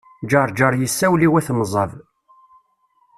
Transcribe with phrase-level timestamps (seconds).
[0.31, 1.91] Ǧeṛǧeṛ yessawel i wat Mẓab.